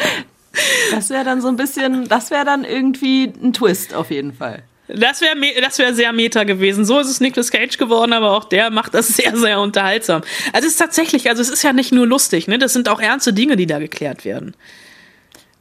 [0.90, 4.62] das wäre dann so ein bisschen, das wäre dann irgendwie ein Twist auf jeden Fall.
[4.88, 6.85] Das wäre das wär sehr meta gewesen.
[6.85, 10.22] So ist es Nicolas Cage geworden, aber auch der macht das sehr, sehr unterhaltsam.
[10.52, 12.59] Also es ist tatsächlich, also es ist ja nicht nur lustig, ne?
[12.59, 14.54] Das sind auch ernste Dinge, die da geklärt werden.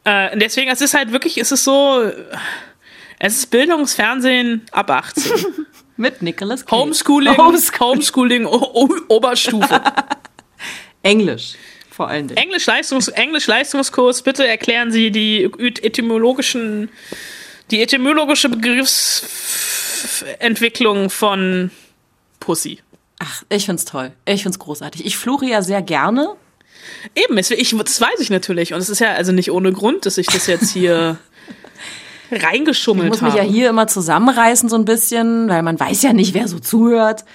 [0.04, 2.12] Äh, deswegen, es ist halt wirklich, es ist so,
[3.19, 5.24] es ist Bildungsfernsehen ab 18.
[6.00, 6.80] Mit Nicolas Cage.
[6.80, 8.46] Homeschooling, Homeschooling.
[8.46, 9.82] Oberstufe.
[11.04, 11.56] Englisch.
[11.92, 12.38] Vor allen Dingen.
[12.38, 15.52] Englisch, Leistungs Englisch Leistungskurs, bitte erklären Sie die
[15.84, 16.88] etymologischen,
[17.70, 21.70] die etymologische Begriffsentwicklung von
[22.40, 22.80] Pussy.
[23.20, 24.14] Ach, ich find's toll.
[24.24, 25.06] Ich find's großartig.
[25.06, 26.38] Ich fluche ja sehr gerne.
[27.14, 28.74] Eben, ich, das weiß ich natürlich.
[28.74, 31.18] Und es ist ja also nicht ohne Grund, dass ich das jetzt hier
[32.32, 33.32] Ich reingeschummelt muss habe.
[33.32, 36.60] mich ja hier immer zusammenreißen so ein bisschen, weil man weiß ja nicht, wer so
[36.60, 37.26] zuhört.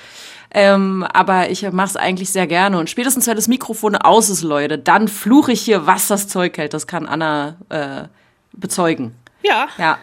[0.56, 2.78] Ähm, aber ich mach's eigentlich sehr gerne.
[2.78, 6.56] Und spätestens, wenn das Mikrofon aus ist, Leute, dann fluche ich hier, was das Zeug
[6.58, 6.74] hält.
[6.74, 8.04] Das kann Anna äh,
[8.52, 9.16] bezeugen.
[9.42, 9.98] ja, Ja.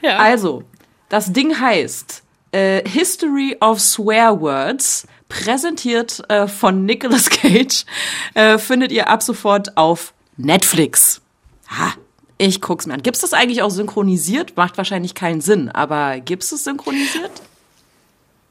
[0.00, 0.18] ja.
[0.18, 0.62] Also,
[1.08, 7.84] das Ding heißt äh, History of Swear Words, präsentiert äh, von Nicolas Cage,
[8.34, 11.20] äh, findet ihr ab sofort auf Netflix.
[11.68, 11.94] Ha,
[12.40, 13.02] ich guck's mir an.
[13.02, 14.56] Gibt's das eigentlich auch synchronisiert?
[14.56, 17.30] Macht wahrscheinlich keinen Sinn, aber gibt's es synchronisiert?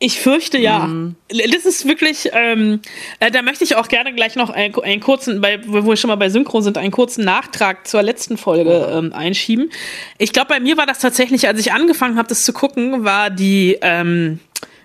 [0.02, 0.80] Ich fürchte ja.
[0.80, 1.16] Mhm.
[1.28, 2.82] Das ist wirklich, ähm,
[3.20, 6.08] äh, da möchte ich auch gerne gleich noch einen, einen kurzen, bei, wo wir schon
[6.08, 9.72] mal bei Synchro sind, einen kurzen Nachtrag zur letzten Folge ähm, einschieben.
[10.18, 13.30] Ich glaube, bei mir war das tatsächlich, als ich angefangen habe, das zu gucken, war
[13.30, 14.40] die, ähm,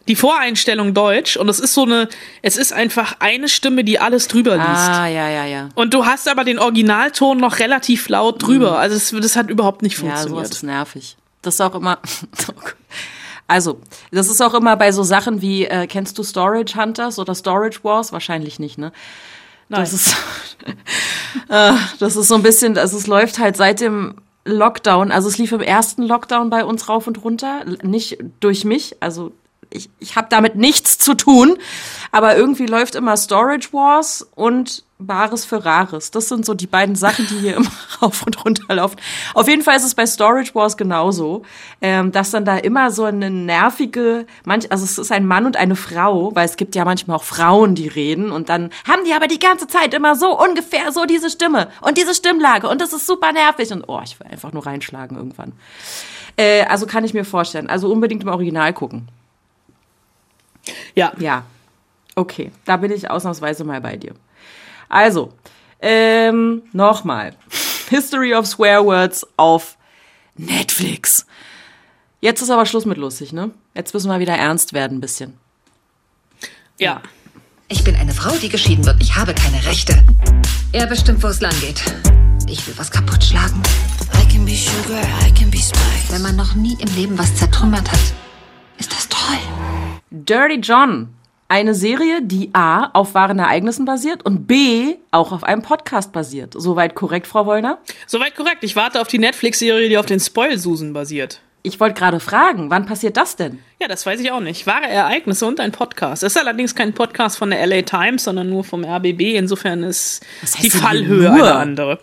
[0.08, 2.08] die Voreinstellung Deutsch und es ist so eine,
[2.42, 4.68] es ist einfach eine Stimme, die alles drüber liest.
[4.68, 5.68] Ah, ja, ja, ja.
[5.74, 8.78] Und du hast aber den Originalton noch relativ laut drüber.
[8.78, 10.08] Also es, das hat überhaupt nicht Mhm.
[10.08, 10.46] Ja, funktioniert.
[10.46, 11.16] sowas ist nervig.
[11.42, 11.98] Das ist auch immer.
[13.46, 13.78] Also,
[14.10, 17.80] das ist auch immer bei so Sachen wie, äh, kennst du Storage Hunters oder Storage
[17.82, 18.10] Wars?
[18.10, 18.90] Wahrscheinlich nicht, ne?
[19.68, 20.16] Das ist,
[21.50, 24.14] äh, das ist so ein bisschen, also es läuft halt seit dem
[24.46, 28.96] Lockdown, also es lief im ersten Lockdown bei uns rauf und runter, nicht durch mich,
[29.00, 29.32] also
[29.74, 31.58] ich, ich habe damit nichts zu tun,
[32.12, 36.12] aber irgendwie läuft immer Storage Wars und Bares für Rares.
[36.12, 38.96] Das sind so die beiden Sachen, die hier immer rauf und runter laufen.
[39.34, 41.42] Auf jeden Fall ist es bei Storage Wars genauso,
[41.82, 45.56] ähm, dass dann da immer so eine nervige, manch, also es ist ein Mann und
[45.56, 49.12] eine Frau, weil es gibt ja manchmal auch Frauen, die reden und dann haben die
[49.12, 52.92] aber die ganze Zeit immer so ungefähr so diese Stimme und diese Stimmlage und das
[52.92, 55.52] ist super nervig und oh, ich will einfach nur reinschlagen irgendwann.
[56.36, 57.68] Äh, also kann ich mir vorstellen.
[57.68, 59.08] Also unbedingt im Original gucken.
[60.94, 61.12] Ja.
[61.18, 61.44] Ja.
[62.16, 64.14] Okay, da bin ich ausnahmsweise mal bei dir.
[64.88, 65.32] Also,
[65.80, 67.34] ähm, nochmal.
[67.90, 69.76] History of Swear Words auf
[70.36, 71.26] Netflix.
[72.20, 73.50] Jetzt ist aber Schluss mit lustig, ne?
[73.74, 75.34] Jetzt müssen wir wieder ernst werden ein bisschen.
[76.78, 77.02] ja.
[77.68, 79.00] Ich bin eine Frau, die geschieden wird.
[79.02, 80.04] Ich habe keine Rechte.
[80.72, 81.82] Er bestimmt, wo es lang geht.
[82.46, 83.62] Ich will was kaputt schlagen.
[84.14, 86.10] I can be sugar, I can be spice.
[86.10, 88.00] Wenn man noch nie im Leben was zertrümmert hat,
[88.78, 89.38] ist das toll.
[90.14, 91.08] Dirty John.
[91.48, 96.54] Eine Serie, die A auf wahren Ereignissen basiert und B auch auf einem Podcast basiert.
[96.56, 97.78] Soweit korrekt, Frau Wollner?
[98.06, 98.62] Soweit korrekt.
[98.62, 101.40] Ich warte auf die Netflix-Serie, die auf den Spoilsusen basiert.
[101.62, 103.58] Ich wollte gerade fragen, wann passiert das denn?
[103.80, 104.66] Ja, das weiß ich auch nicht.
[104.66, 106.22] Wahre Ereignisse und ein Podcast.
[106.22, 109.34] Es ist allerdings kein Podcast von der LA Times, sondern nur vom RBB.
[109.34, 110.24] Insofern ist
[110.62, 111.44] die Fallhöhe nur?
[111.44, 111.98] eine andere.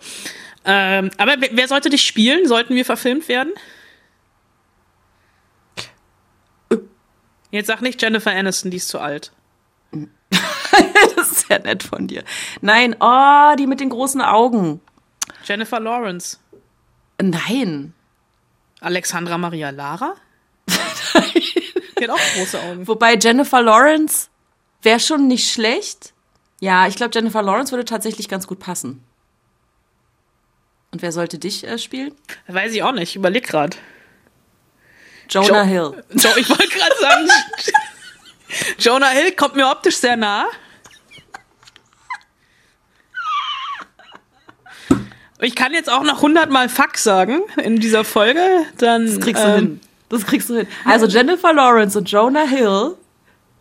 [0.64, 2.46] Ähm, aber wer sollte dich spielen?
[2.46, 3.52] Sollten wir verfilmt werden?
[7.52, 9.30] Jetzt sag nicht Jennifer Aniston, die ist zu alt.
[11.16, 12.24] Das ist sehr nett von dir.
[12.62, 14.80] Nein, oh, die mit den großen Augen.
[15.44, 16.38] Jennifer Lawrence.
[17.20, 17.92] Nein.
[18.80, 20.14] Alexandra Maria Lara?
[20.66, 22.88] die hat auch große Augen.
[22.88, 24.28] Wobei Jennifer Lawrence
[24.80, 26.14] wäre schon nicht schlecht.
[26.60, 29.04] Ja, ich glaube, Jennifer Lawrence würde tatsächlich ganz gut passen.
[30.90, 32.14] Und wer sollte dich äh, spielen?
[32.46, 33.76] Weiß ich auch nicht, überleg grad.
[35.32, 36.04] Jonah Jo- Hill.
[36.14, 37.28] Jo ich wollte gerade sagen,
[38.78, 40.46] Jonah Hill kommt mir optisch sehr nah.
[45.40, 48.40] Ich kann jetzt auch noch hundertmal Fuck sagen in dieser Folge.
[48.78, 49.80] Dann Das kriegst du ähm, hin.
[50.08, 50.68] Das kriegst du hin.
[50.84, 52.96] Also Jennifer Lawrence und Jonah Hill.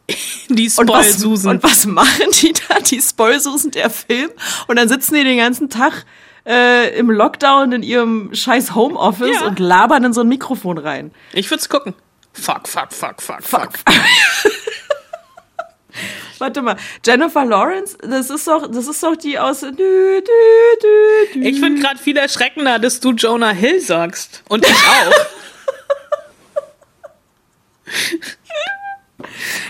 [0.49, 1.55] Die Und was, Spoil-Susan.
[1.55, 2.79] und was machen die da?
[2.81, 4.29] Die Spoil-Susan, der Film.
[4.67, 6.05] Und dann sitzen die den ganzen Tag
[6.45, 9.47] äh, im Lockdown in ihrem scheiß Homeoffice Ja.
[9.47, 11.11] und labern in so ein Mikrofon rein.
[11.33, 11.93] Ich würde es gucken.
[12.33, 13.69] Fuck, fuck, fuck, fuck, fuck.
[16.39, 16.75] Warte mal,
[17.05, 19.59] Jennifer Lawrence, das ist doch, das ist doch die aus.
[19.59, 20.21] Dü, dü,
[21.33, 21.39] dü.
[21.43, 24.41] Ich finde gerade viel erschreckender, dass du Jonah Hill sagst.
[24.49, 25.11] Und ich auch.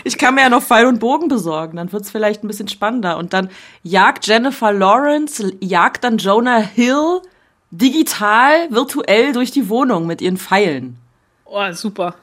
[0.04, 3.16] Ich kann mir ja noch Pfeil und Bogen besorgen, dann wird's vielleicht ein bisschen spannender.
[3.16, 3.50] Und dann
[3.82, 7.20] jagt Jennifer Lawrence, jagt dann Jonah Hill
[7.70, 10.96] digital, virtuell durch die Wohnung mit ihren Pfeilen.
[11.44, 12.14] Oh, super.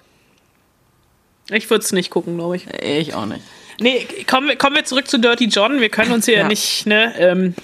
[1.52, 2.68] Ich würde es nicht gucken, glaube ich.
[2.82, 3.42] Ich auch nicht.
[3.80, 5.80] Nee, kommen wir, kommen wir zurück zu Dirty John.
[5.80, 6.42] Wir können uns hier ja.
[6.42, 6.48] Ja.
[6.48, 7.56] nicht, ne, ähm,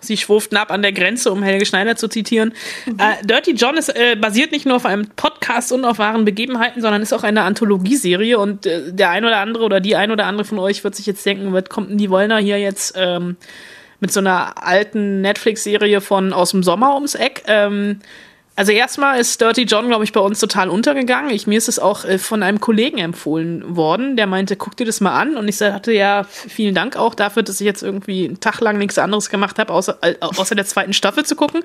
[0.00, 2.52] sie schwurften ab an der Grenze, um Helge Schneider zu zitieren.
[2.86, 6.80] Äh, Dirty John ist, äh, basiert nicht nur auf einem Podcast und auf wahren Begebenheiten,
[6.80, 10.26] sondern ist auch eine Anthologieserie und äh, der ein oder andere oder die ein oder
[10.26, 13.36] andere von euch wird sich jetzt denken, was kommt denn die Wollner hier jetzt ähm,
[14.00, 17.42] mit so einer alten Netflix-Serie von aus dem Sommer ums Eck?
[17.46, 18.00] Ähm,
[18.56, 21.30] also erstmal ist Dirty John, glaube ich, bei uns total untergegangen.
[21.30, 24.86] Ich, mir ist es auch äh, von einem Kollegen empfohlen worden, der meinte, guck dir
[24.86, 25.36] das mal an.
[25.36, 28.78] Und ich sagte, ja, vielen Dank auch dafür, dass ich jetzt irgendwie einen Tag lang
[28.78, 31.62] nichts anderes gemacht habe, außer, äh, außer der zweiten Staffel zu gucken.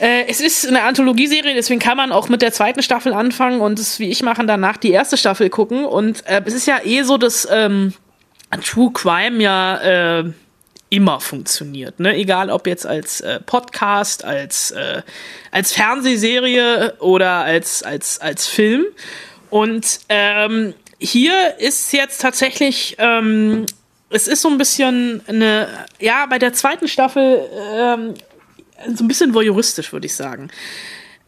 [0.00, 3.78] Äh, es ist eine Anthologieserie, deswegen kann man auch mit der zweiten Staffel anfangen und
[3.78, 5.84] es, wie ich machen, danach die erste Staffel gucken.
[5.84, 7.94] Und äh, es ist ja eh so, dass ähm,
[8.64, 10.24] True Crime ja äh,
[10.94, 11.98] immer funktioniert.
[11.98, 12.14] Ne?
[12.14, 15.02] Egal ob jetzt als äh, Podcast, als, äh,
[15.50, 18.84] als Fernsehserie oder als, als, als Film.
[19.50, 23.66] Und ähm, hier ist jetzt tatsächlich, ähm,
[24.10, 25.66] es ist so ein bisschen eine,
[25.98, 28.14] ja, bei der zweiten Staffel ähm,
[28.94, 30.48] so ein bisschen voyeuristisch, würde ich sagen.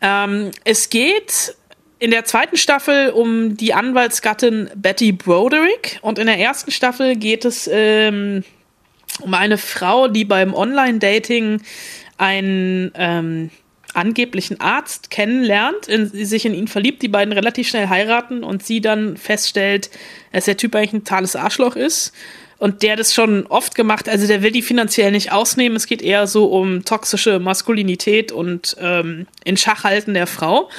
[0.01, 1.57] Ähm, es geht
[1.99, 7.45] in der zweiten Staffel um die Anwaltsgattin Betty Broderick und in der ersten Staffel geht
[7.45, 8.45] es ähm,
[9.21, 11.63] um eine Frau, die beim Online-Dating
[12.19, 13.51] einen ähm,
[13.95, 18.81] angeblichen Arzt kennenlernt, in, sich in ihn verliebt, die beiden relativ schnell heiraten und sie
[18.81, 19.91] dann feststellt,
[20.33, 22.13] dass der Typ eigentlich ein totales Arschloch ist.
[22.59, 25.77] Und der das schon oft gemacht, also der will die finanziell nicht ausnehmen.
[25.77, 30.71] Es geht eher so um toxische Maskulinität und ähm, in Schach halten der Frau.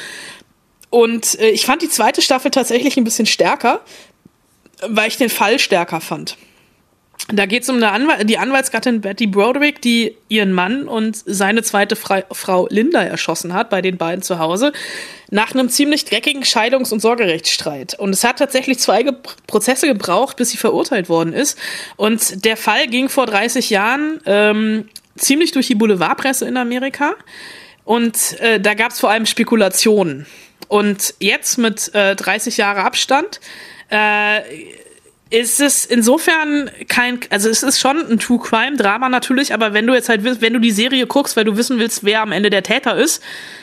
[0.90, 3.82] Und äh, ich fand die zweite Staffel tatsächlich ein bisschen stärker,
[4.88, 6.36] weil ich den Fall stärker fand.
[7.30, 11.98] Da geht es um Anwal die Anwaltsgattin Betty Broderick, die ihren Mann und seine zweite
[11.98, 14.72] Fre Frau Linda erschossen hat, bei den beiden zu Hause,
[15.30, 17.96] nach einem ziemlich dreckigen Scheidungs- und Sorgerechtsstreit.
[17.96, 19.14] Und es hat tatsächlich zwei Ge
[19.46, 21.58] Prozesse gebraucht, bis sie verurteilt worden ist.
[21.98, 27.16] Und der Fall ging vor 30 Jahren ähm, ziemlich durch die Boulevardpresse in Amerika.
[27.84, 30.28] Und äh, da gab es vor allem Spekulationen.
[30.70, 33.42] Und jetzt mit äh, 30 Jahre Abstand
[33.90, 34.42] äh,
[35.30, 39.86] ist es insofern kein, also es ist schon ein True Crime Drama natürlich, aber wenn
[39.86, 42.50] du jetzt halt, wenn du die Serie guckst, weil du wissen willst, wer am Ende
[42.50, 43.22] der Täter ist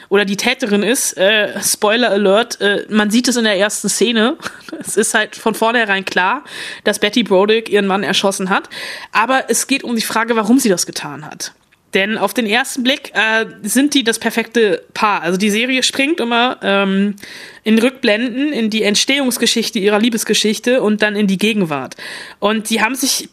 [0.09, 4.37] oder die Täterin ist, äh, Spoiler Alert, äh, man sieht es in der ersten Szene.
[4.87, 6.44] Es ist halt von vornherein klar,
[6.83, 8.68] dass Betty Brodick ihren Mann erschossen hat,
[9.12, 11.53] aber es geht um die Frage, warum sie das getan hat.
[11.94, 15.22] Denn auf den ersten Blick äh, sind die das perfekte Paar.
[15.22, 17.14] Also die Serie springt immer ähm,
[17.62, 21.94] in Rückblenden in die Entstehungsgeschichte ihrer Liebesgeschichte und dann in die Gegenwart.
[22.40, 23.28] Und die haben sich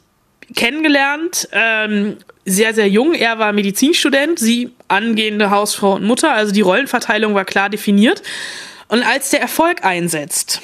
[0.56, 3.14] kennengelernt, ähm, sehr, sehr jung.
[3.14, 6.34] Er war Medizinstudent, sie angehende Hausfrau und Mutter.
[6.34, 8.22] Also die Rollenverteilung war klar definiert.
[8.88, 10.62] Und als der Erfolg einsetzt,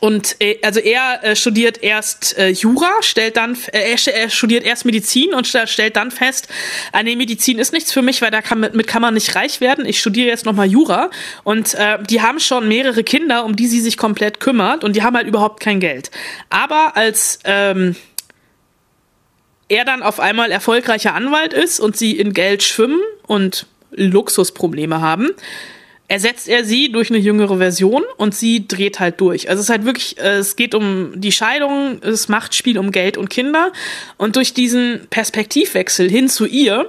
[0.00, 4.64] und also er äh, studiert erst äh, Jura, stellt dann äh, er, st- er studiert
[4.64, 6.48] erst Medizin und st stellt dann fest,
[6.92, 9.34] ah, nee, Medizin ist nichts für mich, weil da kann mit, mit kann man nicht
[9.34, 9.84] reich werden.
[9.86, 11.10] Ich studiere jetzt nochmal Jura
[11.42, 15.02] und äh, die haben schon mehrere Kinder, um die sie sich komplett kümmert und die
[15.02, 16.10] haben halt überhaupt kein Geld.
[16.50, 17.94] Aber als ähm,
[19.68, 25.30] er dann auf einmal erfolgreicher Anwalt ist und sie in Geld schwimmen und Luxusprobleme haben,
[26.08, 29.48] ersetzt er sie durch eine jüngere Version und sie dreht halt durch.
[29.48, 33.16] Also es ist halt wirklich, äh, es geht um die Scheidung, es Machtspiel um Geld
[33.16, 33.72] und Kinder
[34.16, 36.88] und durch diesen Perspektivwechsel hin zu ihr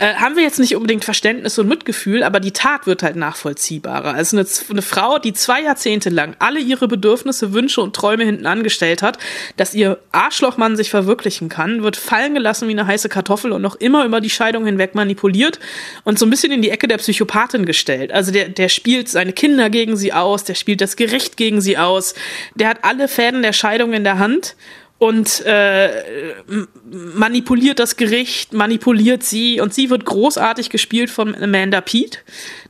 [0.00, 4.14] äh, haben wir jetzt nicht unbedingt Verständnis und Mitgefühl, aber die Tat wird halt nachvollziehbarer.
[4.14, 8.46] Also eine, eine Frau, die zwei Jahrzehnte lang alle ihre Bedürfnisse, Wünsche und Träume hinten
[8.46, 9.18] angestellt hat,
[9.58, 13.76] dass ihr Arschlochmann sich verwirklichen kann, wird fallen gelassen wie eine heiße Kartoffel und noch
[13.76, 15.60] immer über die Scheidung hinweg manipuliert
[16.04, 18.10] und so ein bisschen in die Ecke der Psychopathin gestellt.
[18.10, 21.76] Also der, der spielt seine Kinder gegen sie aus, der spielt das Gericht gegen sie
[21.76, 22.14] aus,
[22.54, 24.56] der hat alle Fäden der Scheidung in der Hand
[25.00, 26.04] und äh,
[27.14, 32.18] manipuliert das Gericht, manipuliert sie und sie wird großartig gespielt von Amanda Pete,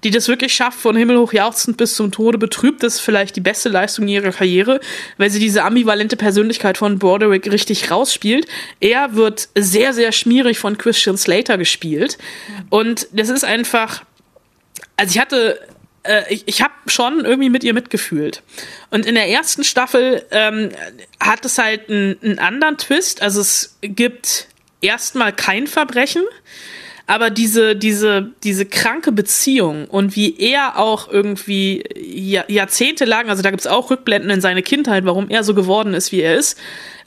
[0.04, 2.84] die das wirklich schafft, von Himmel hoch jauchzend bis zum Tode betrübt.
[2.84, 4.78] Das ist vielleicht die beste Leistung ihrer Karriere,
[5.18, 8.46] weil sie diese ambivalente Persönlichkeit von Broderick richtig rausspielt.
[8.78, 12.16] Er wird sehr, sehr schmierig von Christian Slater gespielt
[12.68, 14.04] und das ist einfach,
[14.96, 15.58] also ich hatte
[16.10, 18.42] äh, ich, ich habe schon irgendwie mit ihr mitgefühlt.
[18.90, 20.70] Und in der ersten Staffel ähm,
[21.20, 23.22] hat es halt einen, anderen Twist.
[23.22, 24.48] Also es gibt
[24.80, 26.24] erstmal kein Verbrechen,
[27.06, 31.84] aber diese, diese, diese kranke Beziehung und wie er auch irgendwie
[32.48, 36.20] jahrzehntelang, also da gibt's auch Rückblenden in seine Kindheit, warum er so geworden ist, wie
[36.20, 36.58] er ist,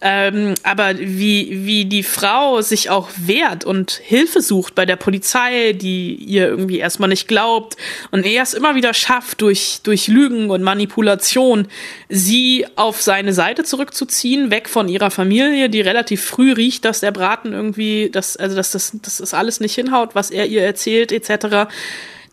[0.06, 5.72] ähm, aber wie, wie die Frau sich auch wehrt und Hilfe sucht bei der Polizei,
[5.72, 7.78] die ihr irgendwie erstmal nicht glaubt
[8.12, 11.70] und er es immer wieder schafft, durch, durch Lügen und Manipulation
[12.10, 17.12] sie auf seine Seite zurückzuziehen, weg von ihrer Familie, die relativ früh riecht, dass der
[17.12, 21.14] Braten irgendwie, dass, also dass das, dass das alles nicht hinhaut, was er ihr erzählt,
[21.14, 21.72] etc.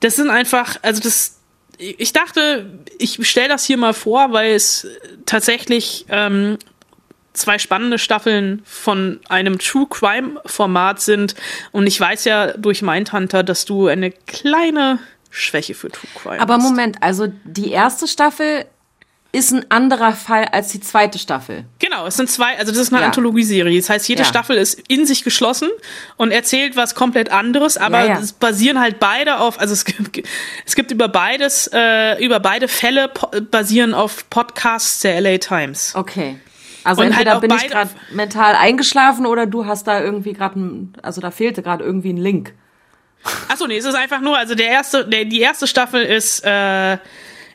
[0.00, 1.38] Das sind einfach, also das,
[1.78, 2.66] ich dachte,
[2.98, 4.88] ich stelle das hier mal vor, weil es
[5.24, 6.58] tatsächlich ähm,
[7.32, 11.34] zwei spannende Staffeln von einem True Crime Format sind.
[11.72, 14.98] Und ich weiß ja durch Mindhunter, dass du eine kleine
[15.30, 16.62] Schwäche für True Crime Aber hast.
[16.62, 18.64] Moment, also die erste Staffel
[19.32, 21.64] ist ein anderer Fall als die zweite Staffel.
[21.78, 23.06] Genau, es sind zwei, also das ist eine Ja.
[23.06, 23.78] Anthologieserie.
[23.80, 24.28] Das heißt, jede Ja.
[24.28, 25.68] Staffel ist in sich geschlossen
[26.16, 30.26] und erzählt was komplett anderes, aber Ja, es basieren halt beide auf, also es gibt,
[30.66, 35.94] es gibt über beides, äh, über beide Fälle po basieren auf Podcasts der LA Times.
[35.94, 36.40] Okay.
[36.84, 40.88] Also Und entweder halt bin ich gerade mental eingeschlafen oder du hast da irgendwie gerade,
[41.02, 42.54] also da fehlte gerade irgendwie ein Link.
[43.48, 46.96] Achso, nee, es ist einfach nur, also der erste, der, die erste Staffel ist, äh,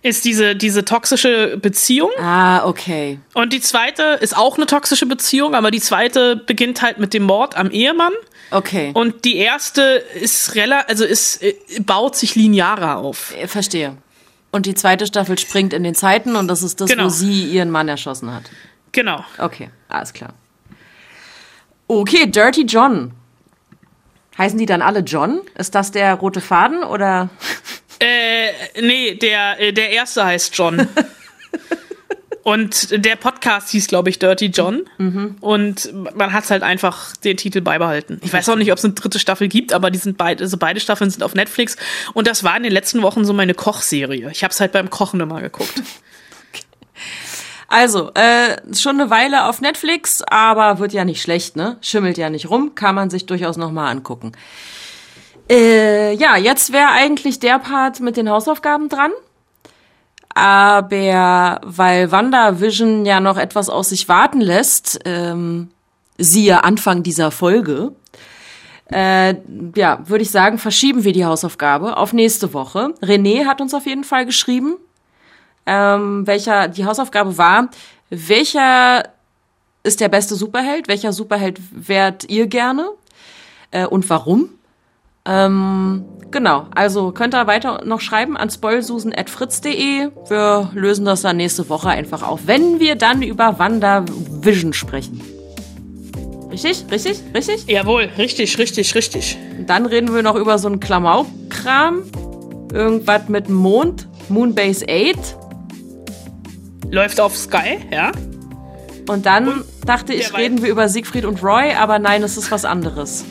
[0.03, 2.11] ist diese, diese toxische Beziehung.
[2.19, 3.19] Ah, okay.
[3.33, 7.23] Und die zweite ist auch eine toxische Beziehung, aber die zweite beginnt halt mit dem
[7.23, 8.13] Mord am Ehemann.
[8.51, 8.91] Okay.
[8.93, 13.33] Und die erste ist relativ, also ist, äh, baut sich linearer auf.
[13.41, 13.97] Ich verstehe.
[14.51, 17.05] Und die zweite Staffel springt in den Zeiten und das ist das, Genau.
[17.05, 18.43] wo sie ihren Mann erschossen hat.
[18.91, 19.23] Genau.
[19.37, 20.33] Okay, alles klar.
[21.87, 23.11] Okay, Dirty John.
[24.37, 25.41] Heißen die dann alle John?
[25.57, 27.29] Ist das der rote Faden oder?
[27.97, 30.85] Äh, nee, der, äh, der erste heißt John.
[32.43, 34.83] Und der Podcast hieß, glaube ich, Dirty John.
[35.41, 38.19] Und man hat halt einfach den Titel beibehalten.
[38.21, 40.57] Ich weiß auch nicht, ob es eine dritte Staffel gibt, aber die sind beide, also
[40.57, 41.75] beide Staffeln sind auf Netflix.
[42.13, 44.29] Und das war in den letzten Wochen so meine Kochserie.
[44.29, 45.73] Ich habe es halt beim Kochen immer geguckt.
[47.77, 51.75] Also, äh, schon eine Weile auf Netflix, aber wird ja nicht schlecht, ne?
[51.81, 54.31] Schimmelt ja nicht rum, kann man sich durchaus nochmal angucken.
[55.49, 59.11] Äh, ja, jetzt wäre eigentlich der Part mit den Hausaufgaben dran.
[60.33, 65.69] Aber weil WandaVision ja noch etwas aus sich warten lässt, ähm,
[66.17, 67.91] siehe Anfang dieser Folge,
[68.89, 69.35] äh,
[69.75, 72.93] ja, würde ich sagen, verschieben wir die Hausaufgabe auf nächste Woche.
[73.01, 74.77] René hat uns auf jeden Fall geschrieben,
[75.65, 77.69] ähm, welcher die Hausaufgabe war,
[78.09, 79.03] welcher
[79.83, 82.89] ist der beste Superheld, welcher Superheld wärt ihr gerne
[83.71, 84.49] äh, und warum?
[85.25, 90.11] Ähm, genau, also könnt ihr weiter noch schreiben an spoilsusen.fritz.de.
[90.27, 95.21] Wir lösen das dann nächste Woche einfach auf, wenn wir dann über WandaVision sprechen.
[96.51, 96.85] Richtig?
[96.89, 97.21] Richtig?
[97.33, 97.65] Richtig?
[97.67, 99.37] Jawohl, richtig, richtig, richtig.
[99.57, 102.03] Und dann reden wir noch über so einen Klamauk-Kram.
[102.71, 104.07] Irgendwas mit Mond.
[104.29, 105.44] Moonbase 8.
[106.91, 108.11] Läuft auf Sky, ja?
[109.07, 112.65] Und dann dachte ich, reden wir über Siegfried und Roy, aber nein, es ist was
[112.65, 113.23] anderes.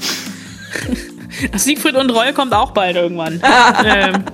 [1.57, 3.43] Siegfried und Roy kommt auch bald irgendwann.
[3.85, 4.25] ähm,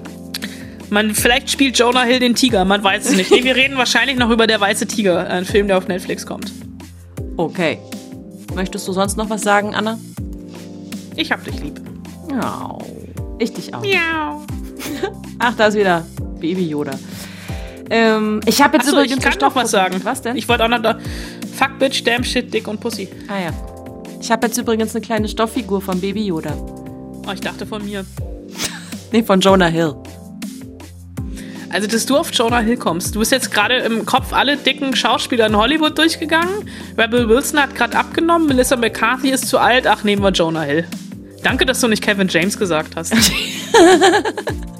[0.90, 3.30] man, vielleicht spielt Jonah Hill den Tiger, man weiß es nicht.
[3.30, 6.52] Nee, wir reden wahrscheinlich noch über Der Weiße Tiger, ein Film, der auf Netflix kommt.
[7.36, 7.78] Okay.
[8.54, 9.98] Möchtest du sonst noch was sagen, Anna?
[11.16, 11.80] Ich hab dich lieb.
[12.30, 12.76] Ja.
[13.38, 13.82] Ich dich auch.
[13.82, 14.44] Miau.
[15.38, 16.04] Ach, da ist wieder
[16.40, 16.92] Baby Yoda.
[17.90, 20.00] Ähm, ich habe jetzt Achso, übrigens ich kann eine noch was sagen.
[20.04, 20.36] Was denn?
[20.36, 20.98] Ich wollte auch noch da.
[21.56, 23.08] Fuck, Bitch, Damn Shit, Dick und Pussy.
[23.28, 23.50] ah ja.
[24.20, 26.52] Ich habe jetzt übrigens eine kleine Stofffigur von Baby Yoda.
[27.26, 28.04] Oh, ich dachte von mir.
[29.12, 29.96] Nee, von Jonah Hill.
[31.72, 33.16] Also, dass du auf Jonah Hill kommst.
[33.16, 36.68] Du bist jetzt gerade im Kopf alle dicken Schauspieler in Hollywood durchgegangen.
[36.96, 38.46] Rebel Wilson hat gerade abgenommen.
[38.46, 39.88] Melissa McCarthy ist zu alt.
[39.88, 40.84] Ach, nehmen wir Jonah Hill.
[41.42, 43.12] Danke, dass du nicht Kevin James gesagt hast.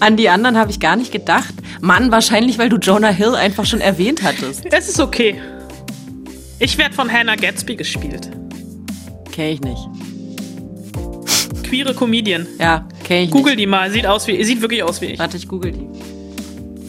[0.00, 1.54] An die anderen habe ich gar nicht gedacht.
[1.80, 4.64] Mann, wahrscheinlich, weil du Jonah Hill einfach schon erwähnt hattest.
[4.70, 5.40] Es ist okay.
[6.58, 8.30] Ich werde von Hannah Gatsby gespielt.
[9.32, 9.88] Kenn ich nicht.
[11.64, 12.46] Queere Comedian.
[12.58, 13.60] Ja, kenn ich Google nicht.
[13.60, 15.18] die mal, sieht aus wie, sieht wirklich aus wie ich.
[15.18, 15.86] Warte, ich google die.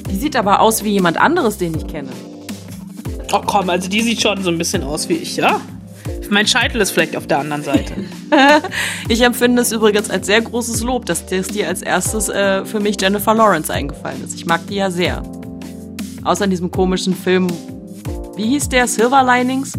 [0.10, 2.10] Die sieht aber aus wie jemand anderes, den ich kenne.
[3.34, 5.60] Oh komm, also die sieht schon so ein bisschen aus wie ich, ja?
[6.30, 7.94] Mein Scheitel ist vielleicht auf der anderen Seite.
[9.10, 12.82] Ich empfinde es übrigens als sehr großes Lob, dass das dir als erstes äh, für
[12.82, 14.36] mich Jennifer Lawrence eingefallen ist.
[14.36, 15.24] Ich mag die ja sehr.
[16.26, 17.48] Außer in diesem komischen Film.
[18.36, 18.86] Wie hieß der?
[18.88, 19.72] Silver Linings?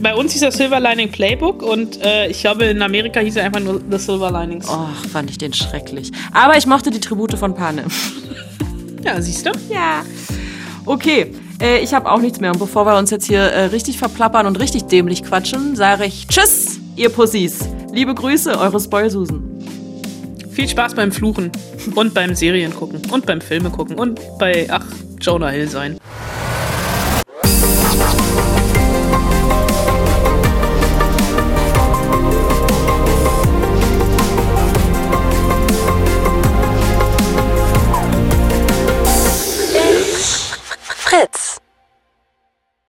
[0.00, 3.44] Bei uns hieß er Silver Lining Playbook und äh, ich glaube in Amerika hieß er
[3.44, 4.68] einfach nur The Silver Linings.
[4.68, 6.10] Och, fand ich den schrecklich.
[6.32, 7.86] Aber ich mochte die Tribute von Panem.
[9.04, 9.50] Ja, siehst du?
[9.70, 10.02] Ja.
[10.84, 11.32] Okay,
[11.62, 12.52] äh, ich habe auch nichts mehr.
[12.52, 16.26] Und bevor wir uns jetzt hier äh, richtig verplappern und richtig dämlich quatschen, sage ich
[16.26, 17.60] Tschüss, ihr Pussys.
[17.92, 19.48] Liebe Grüße, eure Spoilsusen.
[20.50, 21.50] Viel Spaß beim Fluchen
[21.94, 24.84] und beim Serien gucken und beim Filme gucken und bei, ach,
[25.20, 25.98] Jonah Hill sein.
[41.22, 41.61] hits.